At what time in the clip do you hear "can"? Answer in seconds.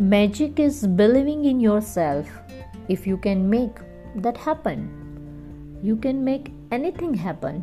3.16-3.48, 5.94-6.24